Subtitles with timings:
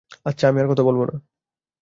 [0.25, 1.15] আচ্ছা, আমি আর কথা বলব না।